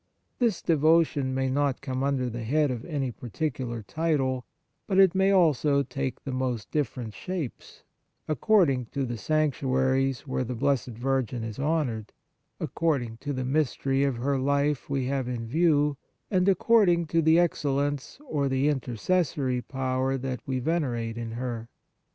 [0.39, 4.47] This devotion may not come under the head of any particular title;
[4.87, 7.83] but it may also take the most different shapes,
[8.27, 12.13] according to the sanctuaries where the Blessed Virgin is honoured,
[12.59, 15.97] according to the mystery of her life we have in view,
[16.31, 21.69] and according to the excellence or the intercessory power that we venerate in her.